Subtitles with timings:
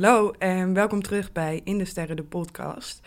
[0.00, 3.00] Hallo en welkom terug bij In de Sterren, de podcast.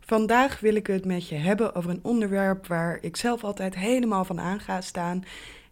[0.00, 4.24] Vandaag wil ik het met je hebben over een onderwerp waar ik zelf altijd helemaal
[4.24, 5.24] van aan ga staan.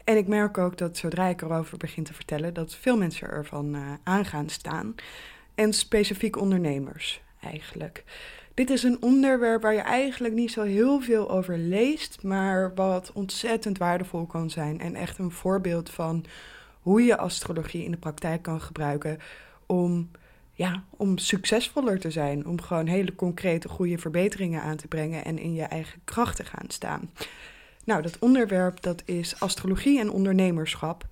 [0.05, 3.75] En ik merk ook dat zodra ik erover begin te vertellen, dat veel mensen ervan
[3.75, 4.95] uh, aan gaan staan.
[5.55, 8.05] En specifiek ondernemers eigenlijk.
[8.55, 13.13] Dit is een onderwerp waar je eigenlijk niet zo heel veel over leest, maar wat
[13.13, 14.81] ontzettend waardevol kan zijn.
[14.81, 16.25] En echt een voorbeeld van
[16.81, 19.19] hoe je astrologie in de praktijk kan gebruiken
[19.67, 20.11] om
[20.55, 22.47] ja, om succesvoller te zijn.
[22.47, 26.45] Om gewoon hele concrete, goede verbeteringen aan te brengen en in je eigen kracht te
[26.45, 27.11] gaan staan.
[27.85, 31.07] Nou, dat onderwerp dat is astrologie en ondernemerschap.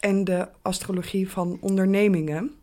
[0.00, 2.54] En de astrologie van ondernemingen.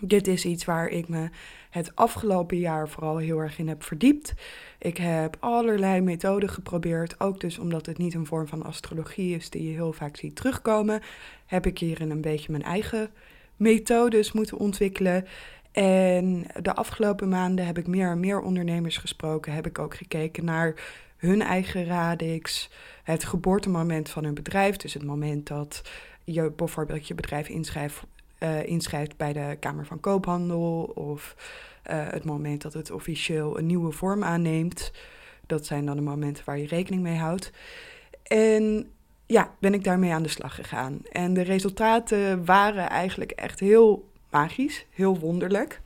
[0.00, 1.28] Dit is iets waar ik me
[1.70, 4.34] het afgelopen jaar vooral heel erg in heb verdiept.
[4.78, 9.50] Ik heb allerlei methoden geprobeerd, ook dus omdat het niet een vorm van astrologie is
[9.50, 11.00] die je heel vaak ziet terugkomen,
[11.46, 13.10] heb ik hierin een beetje mijn eigen
[13.56, 15.26] methodes moeten ontwikkelen.
[15.76, 19.52] En de afgelopen maanden heb ik meer en meer ondernemers gesproken.
[19.52, 20.74] Heb ik ook gekeken naar
[21.16, 22.70] hun eigen radix,
[23.02, 24.76] het geboortemoment van hun bedrijf.
[24.76, 25.82] Dus het moment dat
[26.24, 28.02] je bijvoorbeeld je bedrijf inschrijft,
[28.38, 30.82] uh, inschrijft bij de Kamer van Koophandel.
[30.94, 31.36] Of
[31.90, 34.92] uh, het moment dat het officieel een nieuwe vorm aanneemt.
[35.46, 37.50] Dat zijn dan de momenten waar je rekening mee houdt.
[38.22, 38.90] En
[39.26, 41.00] ja, ben ik daarmee aan de slag gegaan.
[41.12, 45.80] En de resultaten waren eigenlijk echt heel magisch, heel wonderlijk.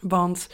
[0.00, 0.48] Want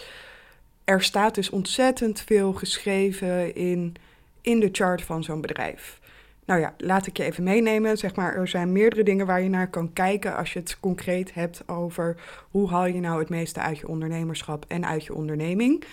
[0.85, 3.95] er staat dus ontzettend veel geschreven in,
[4.41, 6.01] in de chart van zo'n bedrijf.
[6.45, 7.99] Nou ja, laat ik je even meenemen.
[7.99, 11.35] Zeg maar, er zijn meerdere dingen waar je naar kan kijken als je het concreet
[11.35, 12.17] hebt over
[12.51, 15.85] hoe haal je nou het meeste uit je ondernemerschap en uit je onderneming.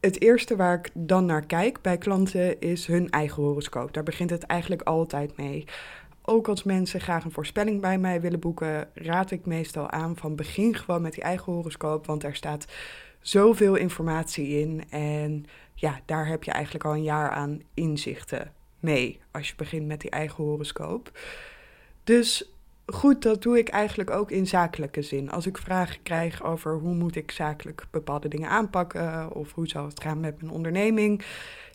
[0.00, 3.92] Het eerste waar ik dan naar kijk bij klanten is hun eigen horoscoop.
[3.94, 5.64] Daar begint het eigenlijk altijd mee
[6.26, 10.36] ook als mensen graag een voorspelling bij mij willen boeken, raad ik meestal aan van
[10.36, 12.66] begin gewoon met die eigen horoscoop, want daar staat
[13.20, 14.84] zoveel informatie in.
[14.90, 19.86] En ja, daar heb je eigenlijk al een jaar aan inzichten mee als je begint
[19.86, 21.18] met die eigen horoscoop.
[22.04, 22.52] Dus
[22.86, 25.30] goed, dat doe ik eigenlijk ook in zakelijke zin.
[25.30, 29.88] Als ik vragen krijg over hoe moet ik zakelijk bepaalde dingen aanpakken of hoe zou
[29.88, 31.24] het gaan met mijn onderneming,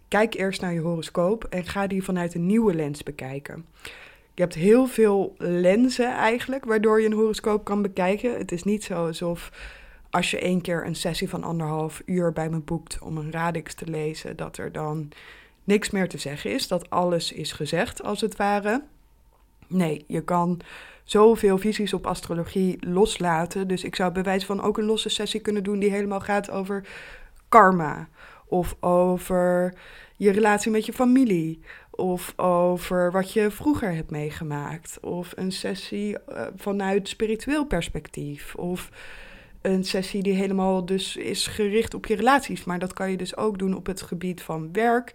[0.08, 3.66] kijk eerst naar je horoscoop en ga die vanuit een nieuwe lens bekijken.
[4.40, 8.38] Je hebt heel veel lenzen eigenlijk, waardoor je een horoscoop kan bekijken.
[8.38, 9.52] Het is niet zo alsof
[10.10, 13.74] als je één keer een sessie van anderhalf uur bij me boekt om een radix
[13.74, 15.10] te lezen, dat er dan
[15.64, 18.84] niks meer te zeggen is, dat alles is gezegd als het ware.
[19.68, 20.60] Nee, je kan
[21.04, 23.68] zoveel visies op astrologie loslaten.
[23.68, 26.52] Dus ik zou bij wijze van ook een losse sessie kunnen doen die helemaal gaat
[26.52, 26.88] over
[27.50, 28.10] karma
[28.46, 29.74] of over
[30.18, 35.00] je relatie met je familie of over wat je vroeger hebt meegemaakt.
[35.02, 38.56] Of een sessie uh, vanuit spiritueel perspectief.
[38.56, 38.90] Of
[39.62, 42.64] een sessie die helemaal dus is gericht op je relaties.
[42.64, 45.14] Maar dat kan je dus ook doen op het gebied van werk.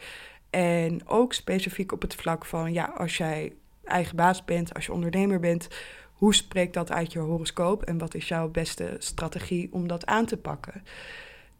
[0.50, 3.52] En ook specifiek op het vlak van, ja, als jij
[3.84, 5.68] eigen baas bent, als je ondernemer bent,
[6.12, 10.26] hoe spreekt dat uit je horoscoop en wat is jouw beste strategie om dat aan
[10.26, 10.82] te pakken?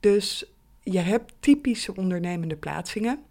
[0.01, 0.45] Dus
[0.83, 3.23] je hebt typische ondernemende plaatsingen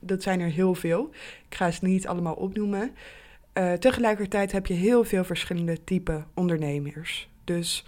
[0.00, 1.10] dat zijn er heel veel.
[1.48, 2.90] Ik ga ze niet allemaal opnoemen.
[3.54, 7.28] Uh, tegelijkertijd heb je heel veel verschillende type ondernemers.
[7.44, 7.84] Dus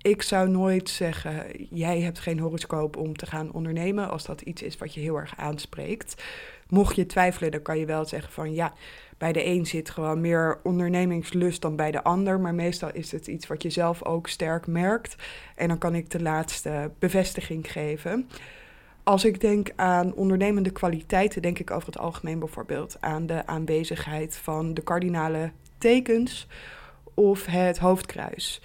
[0.00, 4.62] ik zou nooit zeggen, jij hebt geen horoscoop om te gaan ondernemen als dat iets
[4.62, 6.24] is wat je heel erg aanspreekt.
[6.68, 8.72] Mocht je twijfelen, dan kan je wel zeggen van ja,
[9.18, 12.40] bij de een zit gewoon meer ondernemingslust dan bij de ander.
[12.40, 15.16] Maar meestal is het iets wat je zelf ook sterk merkt.
[15.54, 18.28] En dan kan ik de laatste bevestiging geven.
[19.08, 24.36] Als ik denk aan ondernemende kwaliteiten, denk ik over het algemeen bijvoorbeeld aan de aanwezigheid
[24.36, 26.48] van de kardinale tekens
[27.14, 28.62] of het hoofdkruis.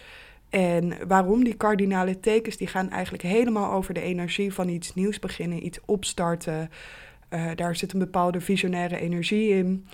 [0.50, 5.20] En waarom die kardinale tekens, die gaan eigenlijk helemaal over de energie van iets nieuws
[5.20, 6.70] beginnen, iets opstarten.
[7.30, 9.88] Uh, daar zit een bepaalde visionaire energie in.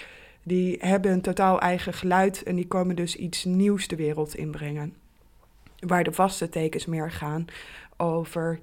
[0.43, 4.95] Die hebben een totaal eigen geluid en die komen dus iets nieuws de wereld inbrengen.
[5.79, 7.45] Waar de vaste tekens meer gaan
[7.97, 8.59] over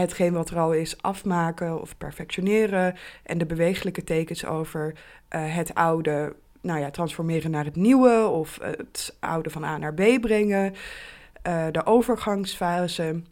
[0.00, 2.94] hetgeen wat er al is afmaken of perfectioneren.
[3.22, 8.58] En de bewegelijke tekens over uh, het oude nou ja, transformeren naar het nieuwe of
[8.62, 10.74] het oude van A naar B brengen.
[11.46, 13.22] Uh, de overgangsfase.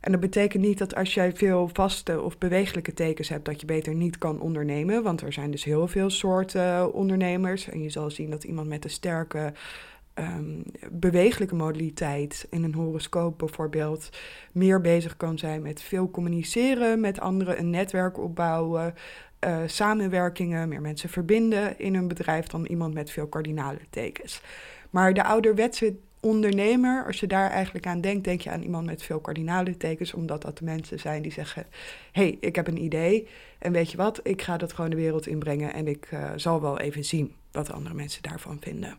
[0.00, 3.66] En dat betekent niet dat als jij veel vaste of bewegelijke tekens hebt, dat je
[3.66, 5.02] beter niet kan ondernemen.
[5.02, 7.68] Want er zijn dus heel veel soorten ondernemers.
[7.68, 9.52] En je zal zien dat iemand met een sterke
[10.14, 14.08] um, bewegelijke modaliteit in een horoscoop bijvoorbeeld
[14.52, 18.94] meer bezig kan zijn met veel communiceren met anderen, een netwerk opbouwen,
[19.44, 24.40] uh, samenwerkingen, meer mensen verbinden in een bedrijf dan iemand met veel kardinale tekens.
[24.90, 29.02] Maar de ouderwetse ondernemer, als je daar eigenlijk aan denkt, denk je aan iemand met
[29.02, 31.66] veel kardinalentekens, omdat dat de mensen zijn die zeggen:
[32.12, 33.28] hey, ik heb een idee
[33.58, 36.60] en weet je wat, ik ga dat gewoon de wereld inbrengen en ik uh, zal
[36.60, 38.96] wel even zien wat andere mensen daarvan vinden.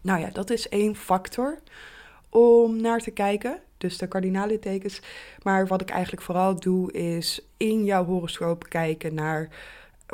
[0.00, 1.58] Nou ja, dat is één factor
[2.28, 5.02] om naar te kijken, dus de kardinalentekens.
[5.42, 9.48] Maar wat ik eigenlijk vooral doe, is in jouw horoscoop kijken naar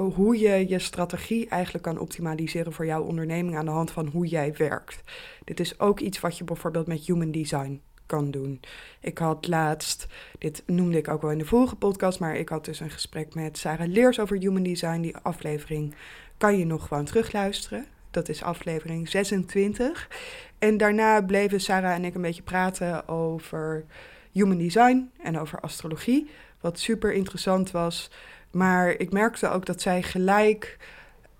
[0.02, 4.26] hoe je je strategie eigenlijk kan optimaliseren voor jouw onderneming aan de hand van hoe
[4.26, 5.02] jij werkt.
[5.44, 8.60] Dit is ook iets wat je bijvoorbeeld met human design kan doen.
[9.00, 10.06] Ik had laatst,
[10.38, 13.34] dit noemde ik ook wel in de vorige podcast, maar ik had dus een gesprek
[13.34, 15.00] met Sarah Leers over human design.
[15.00, 15.94] Die aflevering
[16.36, 17.86] kan je nog gewoon terugluisteren.
[18.14, 20.08] Dat is aflevering 26.
[20.58, 23.84] En daarna bleven Sarah en ik een beetje praten over
[24.32, 26.30] human design en over astrologie.
[26.60, 28.10] Wat super interessant was.
[28.50, 30.76] Maar ik merkte ook dat zij gelijk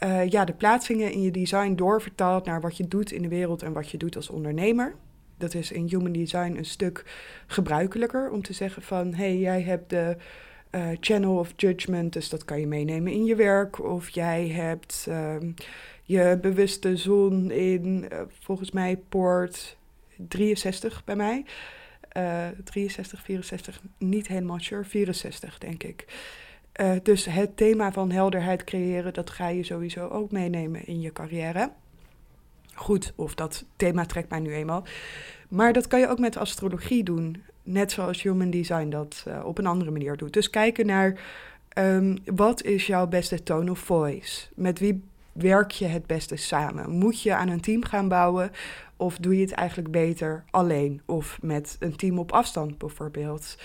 [0.05, 3.63] uh, ja, de plaatsingen in je design doorvertaalt naar wat je doet in de wereld
[3.63, 4.95] en wat je doet als ondernemer.
[5.39, 7.05] Dat is in human design een stuk
[7.47, 10.17] gebruikelijker om te zeggen van hé, hey, jij hebt de
[10.75, 13.83] uh, channel of judgment, dus dat kan je meenemen in je werk.
[13.85, 15.37] Of jij hebt uh,
[16.03, 19.77] je bewuste zon in uh, volgens mij poort
[20.29, 21.45] 63 bij mij.
[22.65, 26.07] 63, 64, niet helemaal sure, 64 denk ik.
[27.03, 31.71] Dus het thema van helderheid creëren, dat ga je sowieso ook meenemen in je carrière.
[32.75, 34.85] Goed, of dat thema trekt mij nu eenmaal.
[35.49, 37.43] Maar dat kan je ook met astrologie doen.
[37.65, 40.33] Net zoals Human Design dat uh, op een andere manier doet.
[40.33, 41.21] Dus kijken naar
[41.79, 44.47] um, wat is jouw beste tone of voice?
[44.55, 45.03] Met wie
[45.33, 46.91] werk je het beste samen?
[46.91, 48.51] Moet je aan een team gaan bouwen?
[48.97, 51.03] Of doe je het eigenlijk beter alleen?
[51.07, 53.59] Of met een team op afstand bijvoorbeeld?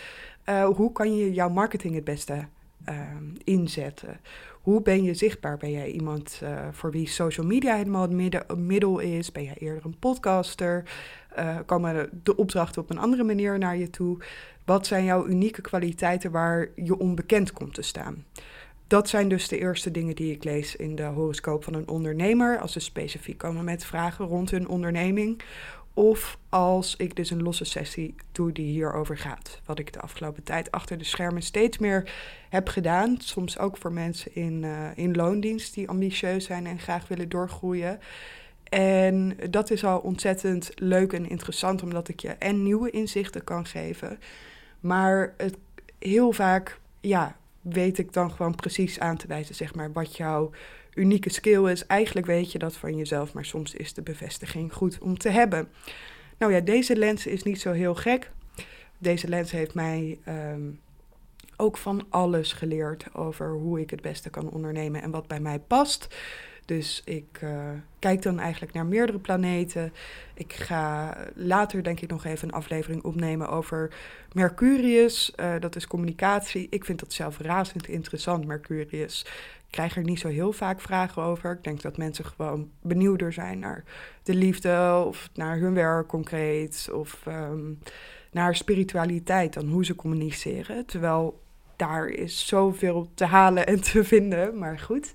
[0.46, 2.48] Uh, hoe kan je jouw marketing het beste
[2.90, 4.20] Ehm, inzetten?
[4.62, 5.58] Hoe ben je zichtbaar?
[5.58, 9.32] Ben jij iemand uh, voor wie social media helemaal het middel is?
[9.32, 10.84] Ben jij eerder een podcaster?
[11.38, 14.18] Uh, komen de opdrachten op een andere manier naar je toe?
[14.66, 18.26] Wat zijn jouw unieke kwaliteiten waar je onbekend komt te staan?
[18.88, 22.60] Dat zijn dus de eerste dingen die ik lees in de horoscoop van een ondernemer.
[22.60, 25.42] Als ze specifiek komen met vragen rond hun onderneming.
[25.94, 29.62] Of als ik dus een losse sessie doe die hierover gaat.
[29.66, 32.12] Wat ik de afgelopen tijd achter de schermen steeds meer
[32.50, 33.16] heb gedaan.
[33.20, 38.00] Soms ook voor mensen in, uh, in loondienst die ambitieus zijn en graag willen doorgroeien.
[38.70, 43.66] En dat is al ontzettend leuk en interessant, omdat ik je en nieuwe inzichten kan
[43.66, 44.20] geven.
[44.80, 45.58] Maar het,
[46.00, 50.52] heel vaak ja, weet ik dan gewoon precies aan te wijzen, zeg maar, wat jouw
[50.94, 51.86] unieke skill is.
[51.86, 55.70] Eigenlijk weet je dat van jezelf, maar soms is de bevestiging goed om te hebben.
[56.38, 58.32] Nou ja, deze lens is niet zo heel gek.
[58.98, 60.80] Deze lens heeft mij um,
[61.58, 65.60] ook van alles geleerd over hoe ik het beste kan ondernemen en wat bij mij
[65.60, 66.16] past.
[66.70, 67.70] Dus ik uh,
[68.00, 69.94] kijk dan eigenlijk naar meerdere planeten.
[70.34, 73.94] Ik ga later denk ik nog even een aflevering opnemen over
[74.34, 75.34] Mercurius.
[75.36, 76.68] Uh, dat is communicatie.
[76.70, 79.22] Ik vind dat zelf razend interessant, Mercurius.
[79.66, 81.52] Ik krijg er niet zo heel vaak vragen over.
[81.52, 83.84] Ik denk dat mensen gewoon benieuwder zijn naar
[84.24, 87.80] de liefde of naar hun werk concreet of um,
[88.32, 90.86] naar spiritualiteit dan hoe ze communiceren.
[90.86, 91.42] Terwijl
[91.76, 95.14] daar is zoveel te halen en te vinden, maar goed.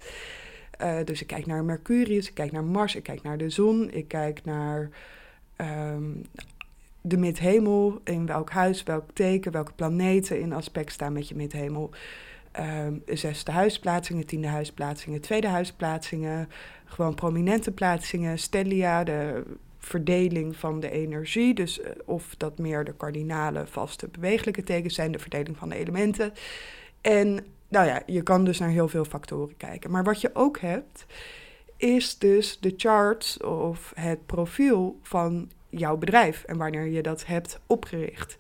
[0.83, 3.91] Uh, dus ik kijk naar Mercurius, ik kijk naar Mars, ik kijk naar de zon,
[3.93, 4.91] ik kijk naar
[5.57, 6.23] um,
[7.01, 11.91] de midhemel, in welk huis, welk teken, welke planeten in aspect staan met je midhemel.
[12.61, 16.49] Um, zesde huisplaatsingen, tiende huisplaatsingen, tweede huisplaatsingen,
[16.85, 19.43] gewoon prominente plaatsingen, stellia, de
[19.79, 25.13] verdeling van de energie, dus uh, of dat meer de kardinale, vaste, bewegelijke tekens zijn,
[25.13, 26.33] de verdeling van de elementen.
[27.01, 29.91] En nou ja, je kan dus naar heel veel factoren kijken.
[29.91, 31.07] Maar wat je ook hebt,
[31.77, 37.61] is dus de chart of het profiel van jouw bedrijf en wanneer je dat hebt
[37.67, 38.37] opgericht.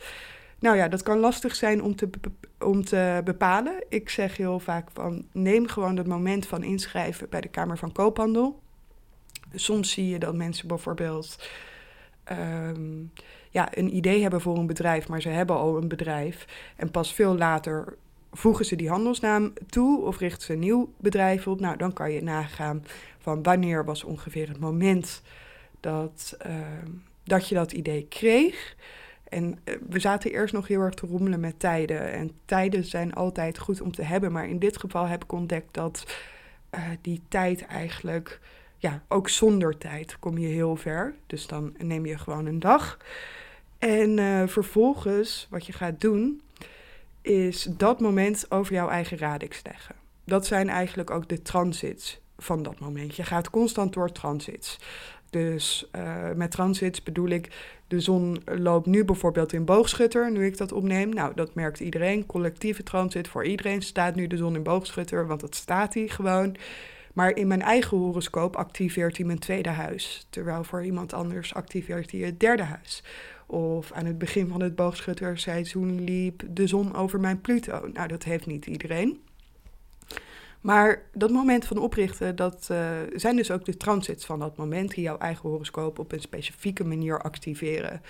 [0.58, 2.10] Nou ja, dat kan lastig zijn om te,
[2.58, 3.84] om te bepalen.
[3.88, 7.92] Ik zeg heel vaak van neem gewoon het moment van inschrijven bij de Kamer van
[7.92, 8.60] Koophandel.
[9.54, 11.48] Soms zie je dat mensen bijvoorbeeld
[12.32, 13.12] um,
[13.50, 16.46] ja, een idee hebben voor een bedrijf, maar ze hebben al een bedrijf.
[16.76, 17.96] En pas veel later
[18.36, 21.60] voegen ze die handelsnaam toe of richten ze een nieuw bedrijf op.
[21.60, 22.84] Nou, dan kan je nagaan
[23.18, 25.22] van wanneer was ongeveer het moment
[25.80, 26.54] dat, uh,
[27.24, 28.76] dat je dat idee kreeg.
[29.28, 32.12] En uh, we zaten eerst nog heel erg te rommelen met tijden.
[32.12, 34.32] En tijden zijn altijd goed om te hebben.
[34.32, 36.16] Maar in dit geval heb ik ontdekt dat
[36.74, 38.40] uh, die tijd eigenlijk,
[38.76, 41.14] ja, ook zonder tijd kom je heel ver.
[41.26, 42.98] Dus dan neem je gewoon een dag.
[43.78, 46.40] En uh, vervolgens, wat je gaat doen,
[47.24, 49.94] is dat moment over jouw eigen radix leggen.
[50.24, 53.16] Dat zijn eigenlijk ook de transits van dat moment.
[53.16, 54.78] Je gaat constant door transits.
[55.30, 57.50] Dus uh, met transits bedoel ik,
[57.88, 61.08] de zon loopt nu bijvoorbeeld in boogschutter, nu ik dat opneem.
[61.08, 62.26] Nou, dat merkt iedereen.
[62.26, 66.56] Collectieve transit, voor iedereen staat nu de zon in boogschutter, want dat staat hij gewoon.
[67.12, 70.26] Maar in mijn eigen horoscoop activeert hij mijn tweede huis.
[70.30, 73.02] Terwijl voor iemand anders activeert hij het derde huis.
[73.46, 77.88] Of aan het begin van het boogschutterseizoen liep de zon over mijn Pluto.
[77.92, 79.20] Nou, dat heeft niet iedereen.
[80.64, 84.90] Maar dat moment van oprichten, dat uh, zijn dus ook de transits van dat moment
[84.94, 88.02] die jouw eigen horoscoop op een specifieke manier activeren.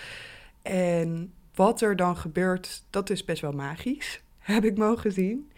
[0.63, 5.51] En wat er dan gebeurt, dat is best wel magisch, heb ik mogen zien.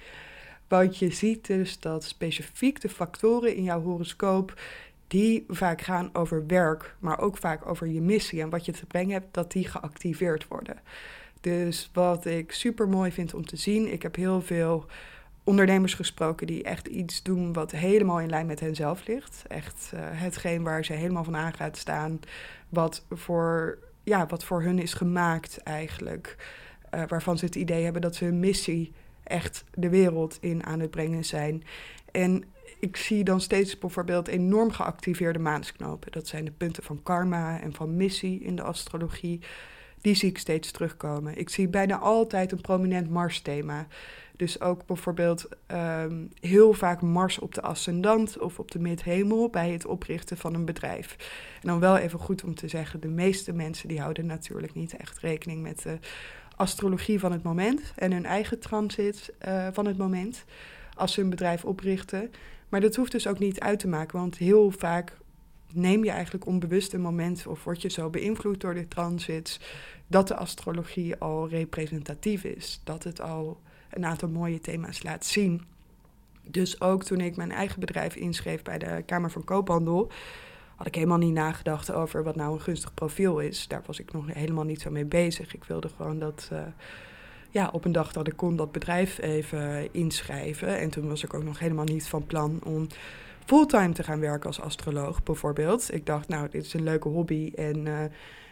[0.68, 4.60] Want je ziet dus dat specifiek de factoren in jouw horoscoop,
[5.06, 8.86] die vaak gaan over werk, maar ook vaak over je missie en wat je te
[8.86, 10.76] brengen hebt, dat die geactiveerd worden.
[11.40, 14.86] Dus wat ik super mooi vind om te zien, ik heb heel veel
[15.44, 19.44] ondernemers gesproken die echt iets doen wat helemaal in lijn met hen zelf ligt.
[19.48, 22.20] Echt uh, hetgeen waar ze helemaal van aan gaat staan,
[22.68, 26.36] wat voor, ja, wat voor hun is gemaakt eigenlijk.
[26.94, 30.80] Uh, waarvan ze het idee hebben dat ze hun missie echt de wereld in aan
[30.80, 31.64] het brengen zijn.
[32.10, 32.44] En
[32.78, 36.12] ik zie dan steeds bijvoorbeeld enorm geactiveerde maansknopen.
[36.12, 39.40] Dat zijn de punten van karma en van missie in de astrologie.
[40.00, 41.38] Die zie ik steeds terugkomen.
[41.38, 43.86] Ik zie bijna altijd een prominent Mars-thema.
[44.36, 49.70] Dus ook bijvoorbeeld um, heel vaak Mars op de ascendant of op de midhemel bij
[49.70, 51.16] het oprichten van een bedrijf.
[51.62, 54.96] En dan wel even goed om te zeggen, de meeste mensen die houden natuurlijk niet
[54.96, 55.98] echt rekening met de
[56.56, 60.44] astrologie van het moment en hun eigen transit uh, van het moment
[60.94, 62.30] als ze een bedrijf oprichten.
[62.68, 65.16] Maar dat hoeft dus ook niet uit te maken, want heel vaak
[65.72, 69.60] neem je eigenlijk onbewust een moment of word je zo beïnvloed door de transits
[70.06, 72.80] dat de astrologie al representatief is.
[72.84, 75.62] Dat het al een aantal mooie thema's laat zien.
[76.42, 80.10] Dus ook toen ik mijn eigen bedrijf inschreef bij de Kamer van Koophandel,
[80.76, 83.68] had ik helemaal niet nagedacht over wat nou een gunstig profiel is.
[83.68, 85.54] Daar was ik nog helemaal niet zo mee bezig.
[85.54, 86.58] Ik wilde gewoon dat, uh,
[87.56, 90.78] ja, op een dag dat ik kon dat bedrijf even inschrijven.
[90.78, 92.86] En toen was ik ook nog helemaal niet van plan om
[93.44, 95.94] fulltime te gaan werken als astroloog, bijvoorbeeld.
[95.94, 98.00] Ik dacht, nou, dit is een leuke hobby en uh,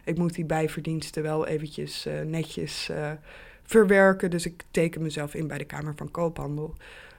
[0.04, 2.90] ik moet die bijverdiensten wel eventjes uh, netjes
[3.62, 4.30] verwerken.
[4.30, 6.74] Dus ik teken mezelf in bij de Kamer van Koophandel.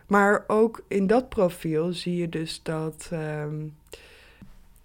[0.08, 3.10] Maar ook in dat profiel zie je dus dat.
[3.14, 3.76] Um,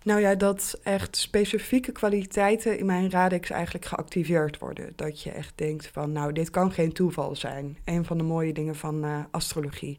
[0.02, 4.92] nou ja, dat echt specifieke kwaliteiten in mijn radix eigenlijk geactiveerd worden.
[4.96, 7.78] Dat je echt denkt van, nou, dit kan geen toeval zijn.
[7.84, 9.98] Een van de mooie dingen van uh, astrologie.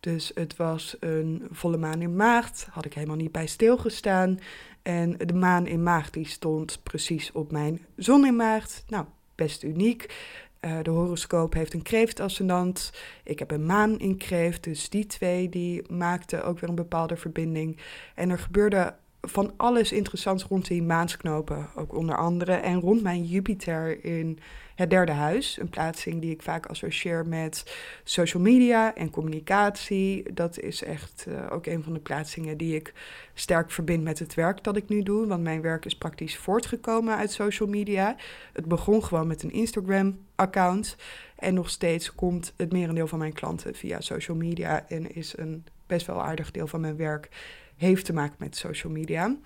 [0.00, 4.38] Dus het was een volle maan in maagd, had ik helemaal niet bij stilgestaan.
[4.82, 8.84] En de maan in maagd die stond precies op mijn zon in maagd.
[8.88, 10.14] Nou, best uniek.
[10.60, 12.92] Uh, de horoscoop heeft een kreeftascendant.
[13.24, 14.64] Ik heb een maan in kreeft.
[14.64, 17.76] Dus die twee die maakten ook weer een bepaalde verbinding.
[18.14, 18.94] En er gebeurde
[19.28, 21.68] van alles interessants rond die maansknopen.
[21.74, 22.52] Ook onder andere.
[22.52, 24.38] En rond mijn Jupiter in
[24.74, 25.58] het derde huis.
[25.60, 30.32] Een plaatsing die ik vaak associeer met social media en communicatie.
[30.32, 32.94] Dat is echt uh, ook een van de plaatsingen die ik
[33.34, 35.26] sterk verbind met het werk dat ik nu doe.
[35.26, 38.16] Want mijn werk is praktisch voortgekomen uit social media.
[38.52, 40.96] Het begon gewoon met een Instagram-account.
[41.36, 44.88] En nog steeds komt het merendeel van mijn klanten via social media.
[44.88, 47.28] En is een best wel aardig deel van mijn werk
[47.76, 49.36] heeft te maken met social media.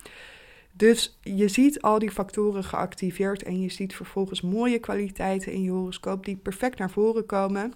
[0.71, 5.71] Dus je ziet al die factoren geactiveerd en je ziet vervolgens mooie kwaliteiten in je
[5.71, 7.73] horoscoop die perfect naar voren komen.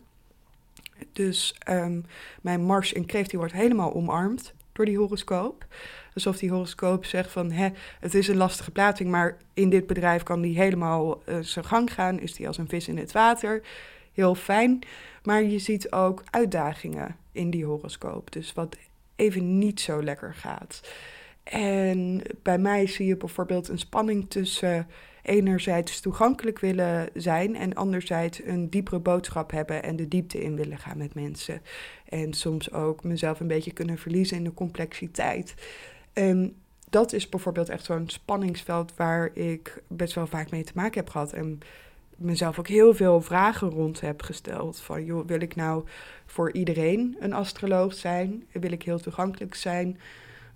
[1.11, 2.05] Dus um,
[2.41, 5.65] mijn Mars in Kreeft die wordt helemaal omarmd door die horoscoop.
[6.13, 7.69] Alsof die horoscoop zegt van, hè,
[7.99, 11.93] het is een lastige plaatsing, maar in dit bedrijf kan die helemaal uh, zijn gang
[11.93, 12.19] gaan.
[12.19, 13.61] Is die als een vis in het water.
[14.13, 14.79] Heel fijn.
[15.23, 18.31] Maar je ziet ook uitdagingen in die horoscoop.
[18.31, 18.77] Dus wat
[19.15, 20.81] even niet zo lekker gaat.
[21.43, 24.87] En bij mij zie je bijvoorbeeld een spanning tussen
[25.21, 30.77] enerzijds toegankelijk willen zijn en anderzijds een diepere boodschap hebben en de diepte in willen
[30.77, 31.61] gaan met mensen.
[32.09, 35.53] En soms ook mezelf een beetje kunnen verliezen in de complexiteit.
[36.13, 36.55] En
[36.89, 41.09] dat is bijvoorbeeld echt zo'n spanningsveld waar ik best wel vaak mee te maken heb
[41.09, 41.33] gehad.
[41.33, 41.59] En
[42.15, 44.79] mezelf ook heel veel vragen rond heb gesteld.
[44.79, 45.83] Van joh, wil ik nou
[46.25, 48.43] voor iedereen een astroloog zijn?
[48.51, 49.99] Wil ik heel toegankelijk zijn?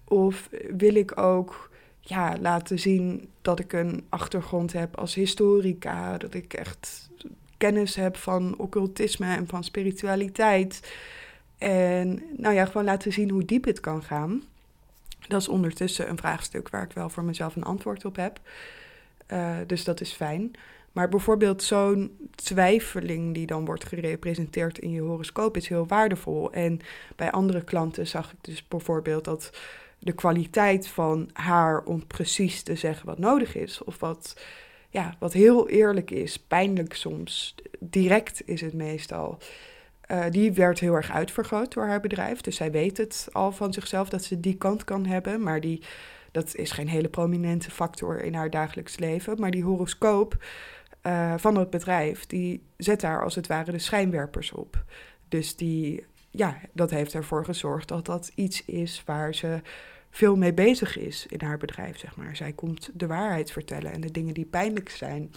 [0.03, 6.33] Of wil ik ook ja, laten zien dat ik een achtergrond heb als historica, dat
[6.33, 7.09] ik echt
[7.57, 10.93] kennis heb van occultisme en van spiritualiteit.
[11.57, 14.43] En nou ja, gewoon laten zien hoe diep het kan gaan.
[15.27, 18.39] Dat is ondertussen een vraagstuk waar ik wel voor mezelf een antwoord op heb.
[19.27, 20.51] Uh, dus dat is fijn.
[20.91, 26.51] Maar bijvoorbeeld zo'n twijfeling die dan wordt gerepresenteerd in je horoscoop is heel waardevol.
[26.51, 26.79] En
[27.15, 29.51] bij andere klanten zag ik dus bijvoorbeeld dat
[29.99, 33.83] de kwaliteit van haar om precies te zeggen wat nodig is.
[33.83, 34.41] Of wat,
[34.89, 39.37] ja, wat heel eerlijk is, pijnlijk soms, direct is het meestal.
[40.11, 42.41] Uh, die werd heel erg uitvergroot door haar bedrijf.
[42.41, 45.43] Dus zij weet het al van zichzelf dat ze die kant kan hebben.
[45.43, 45.81] Maar die,
[46.31, 49.39] dat is geen hele prominente factor in haar dagelijks leven.
[49.39, 50.37] Maar die horoscoop
[51.03, 54.83] uh, van het bedrijf, die zet daar als het ware de schijnwerpers op.
[55.27, 59.61] Dus die, ja, dat heeft ervoor gezorgd dat dat iets is waar ze
[60.09, 62.35] veel mee bezig is in haar bedrijf, zeg maar.
[62.35, 65.31] Zij komt de waarheid vertellen en de dingen die pijnlijk zijn.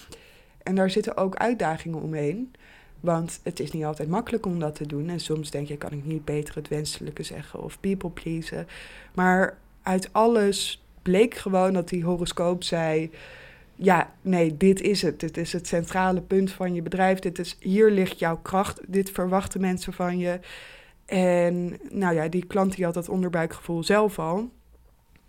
[0.63, 2.55] En daar zitten ook uitdagingen omheen.
[3.01, 5.09] Want het is niet altijd makkelijk om dat te doen.
[5.09, 8.67] En soms denk je, kan ik niet beter het wenselijke zeggen of people pleasen.
[9.15, 13.11] Maar uit alles bleek gewoon dat die horoscoop zei...
[13.77, 15.21] Ja, nee, dit is het.
[15.21, 17.19] Dit is het centrale punt van je bedrijf.
[17.19, 18.81] Dit is, hier ligt jouw kracht.
[18.87, 20.41] Dit verwachten mensen van je.
[21.07, 24.51] En nou ja, die klant die had dat onderbuikgevoel zelf al.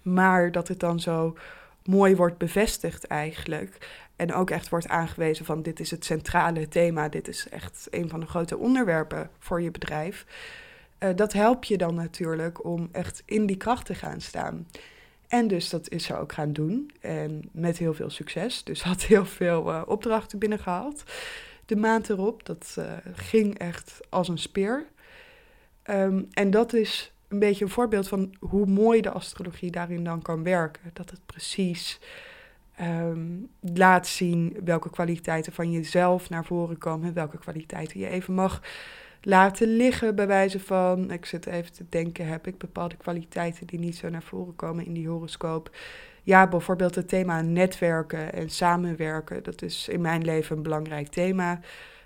[0.01, 1.37] Maar dat het dan zo
[1.83, 4.01] mooi wordt bevestigd eigenlijk.
[4.15, 7.09] En ook echt wordt aangewezen van dit is het centrale thema.
[7.09, 10.25] Dit is echt een van de grote onderwerpen voor je bedrijf.
[10.99, 14.67] Uh, dat helpt je dan natuurlijk om echt in die kracht te gaan staan.
[15.33, 16.91] En dus dat is ze ook gaan doen.
[17.01, 18.63] En met heel veel succes.
[18.63, 21.03] Dus had heel veel uh, opdrachten binnengehaald.
[21.65, 24.85] De maand erop, dat uh, ging echt als een speer.
[25.89, 30.21] Um, en dat is een beetje een voorbeeld van hoe mooi de astrologie daarin dan
[30.21, 30.89] kan werken.
[30.93, 31.99] Dat het precies
[32.81, 38.61] um, laat zien welke kwaliteiten van jezelf naar voren komen, welke kwaliteiten je even mag
[39.25, 43.79] laten liggen, bij wijze van, ik zit even te denken, heb ik bepaalde kwaliteiten die
[43.79, 45.75] niet zo naar voren komen in die horoscoop.
[46.23, 51.59] Ja, bijvoorbeeld het thema netwerken en samenwerken, dat is in mijn leven een belangrijk thema.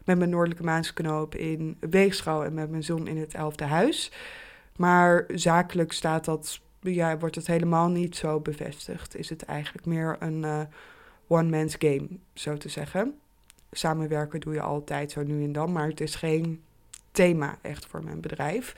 [0.03, 4.11] Met mijn noordelijke maansknoop in weegschaal en met mijn zon in het elfde huis.
[4.75, 9.15] Maar zakelijk staat dat, ja, wordt het helemaal niet zo bevestigd.
[9.15, 10.61] Is het eigenlijk meer een uh,
[11.27, 13.19] one-man's game, zo te zeggen.
[13.71, 16.61] Samenwerken doe je altijd zo nu en dan, maar het is geen
[17.17, 18.75] thema echt voor mijn bedrijf.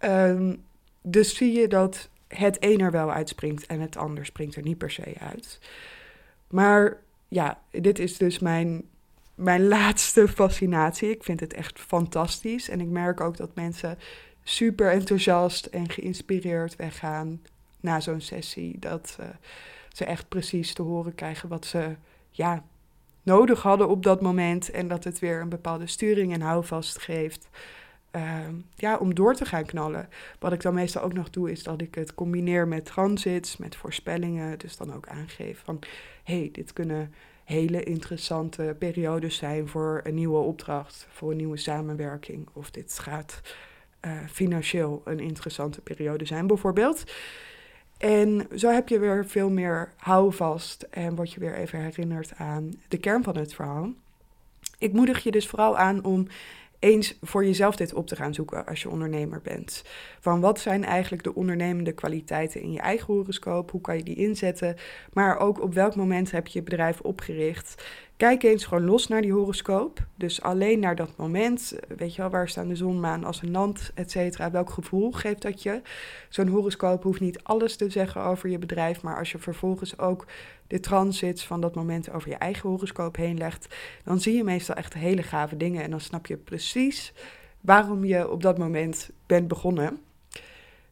[0.00, 0.64] Um,
[1.02, 4.78] dus zie je dat het een er wel uitspringt en het ander springt er niet
[4.78, 5.58] per se uit.
[6.48, 6.96] Maar
[7.28, 8.82] ja, dit is dus mijn,
[9.34, 11.10] mijn laatste fascinatie.
[11.10, 12.68] Ik vind het echt fantastisch.
[12.68, 13.98] En ik merk ook dat mensen
[14.42, 17.42] super enthousiast en geïnspireerd weggaan
[17.80, 18.78] na zo'n sessie.
[18.78, 19.26] Dat uh,
[19.92, 21.96] ze echt precies te horen krijgen wat ze
[22.30, 22.64] ja,
[23.28, 24.70] nodig hadden op dat moment.
[24.70, 27.48] En dat het weer een bepaalde sturing en houvast geeft.
[28.16, 28.38] Uh,
[28.74, 30.08] ja, om door te gaan knallen.
[30.38, 33.76] Wat ik dan meestal ook nog doe, is dat ik het combineer met transits, met
[33.76, 34.58] voorspellingen.
[34.58, 35.78] Dus dan ook aangeef van,
[36.24, 37.14] hey, dit kunnen
[37.44, 42.48] hele interessante periodes zijn voor een nieuwe opdracht, voor een nieuwe samenwerking.
[42.52, 43.40] Of dit gaat
[44.06, 47.04] uh, financieel een interessante periode zijn, bijvoorbeeld.
[47.98, 52.72] En zo heb je weer veel meer houvast en word je weer even herinnerd aan
[52.88, 53.92] de kern van het verhaal.
[54.78, 56.26] Ik moedig je dus vooral aan om
[56.78, 59.84] eens voor jezelf dit op te gaan zoeken als je ondernemer bent.
[60.20, 63.70] Van wat zijn eigenlijk de ondernemende kwaliteiten in je eigen horoscoop?
[63.70, 64.76] Hoe kan je die inzetten?
[65.12, 67.84] Maar ook op welk moment heb je je bedrijf opgericht?
[68.18, 70.06] Kijk eens gewoon los naar die horoscoop.
[70.14, 71.78] Dus alleen naar dat moment.
[71.96, 74.50] Weet je wel, waar staan de zon, maan, ascendant, et cetera.
[74.50, 75.82] Welk gevoel geeft dat je?
[76.28, 79.02] Zo'n horoscoop hoeft niet alles te zeggen over je bedrijf.
[79.02, 80.26] Maar als je vervolgens ook
[80.66, 84.74] de transits van dat moment over je eigen horoscoop heen legt, dan zie je meestal
[84.74, 85.82] echt hele gave dingen.
[85.82, 87.12] En dan snap je precies
[87.60, 90.00] waarom je op dat moment bent begonnen.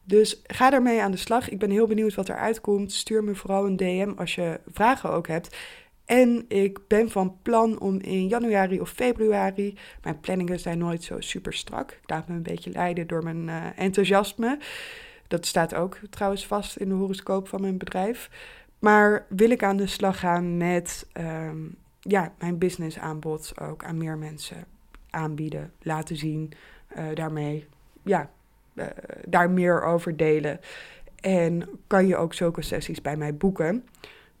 [0.03, 1.49] Dus ga daarmee aan de slag.
[1.49, 2.91] Ik ben heel benieuwd wat eruit komt.
[2.91, 5.57] Stuur me vooral een DM als je vragen ook hebt.
[6.07, 9.77] En ik ben van plan om in januari of februari.
[10.03, 11.91] Mijn planningen zijn nooit zo super strak.
[11.91, 14.59] Ik laat me een beetje leiden door mijn uh, enthousiasme.
[15.27, 18.29] Dat staat ook trouwens vast in de horoscoop van mijn bedrijf.
[18.79, 24.17] Maar wil ik aan de slag gaan met um, ja, mijn businessaanbod ook aan meer
[24.17, 24.65] mensen
[25.09, 26.51] aanbieden, laten zien,
[26.97, 27.67] uh, daarmee
[28.03, 28.29] ja,
[28.73, 28.85] uh,
[29.25, 30.59] daar meer over delen.
[31.21, 33.85] En kan je ook zulke sessies bij mij boeken.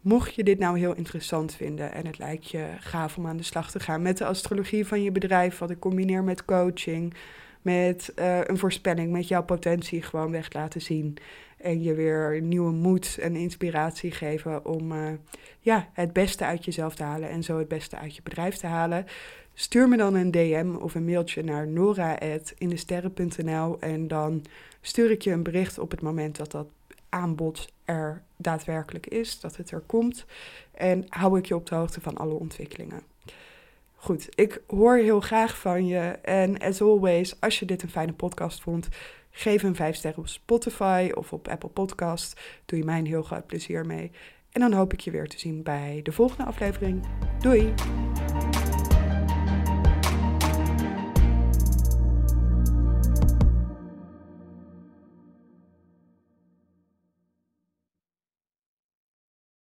[0.07, 3.43] Mocht je dit nou heel interessant vinden en het lijkt je gaaf om aan de
[3.43, 7.13] slag te gaan met de astrologie van je bedrijf, wat ik combineer met coaching,
[7.61, 11.17] met uh, een voorspelling, met jouw potentie gewoon weg laten zien.
[11.57, 15.09] En je weer nieuwe moed en inspiratie geven om uh,
[15.59, 18.67] ja, het beste uit jezelf te halen en zo het beste uit je bedrijf te
[18.67, 19.05] halen.
[19.53, 24.45] Stuur me dan een DM of een mailtje naar nora.indesterren.nl en dan
[24.81, 26.67] stuur ik je een bericht op het moment dat dat
[27.09, 30.25] aanbod er daadwerkelijk is, dat het er komt.
[30.71, 33.01] En hou ik je op de hoogte van alle ontwikkelingen.
[33.95, 35.99] Goed, ik hoor heel graag van je.
[36.21, 38.87] En as always, als je dit een fijne podcast vond,
[39.39, 42.39] Geef een 5 sterren op Spotify of op Apple Podcast.
[42.65, 44.11] Doe je mij een heel groot plezier mee.
[44.51, 47.07] En dan hoop ik je weer te zien bij de volgende aflevering.
[47.39, 47.73] Doei!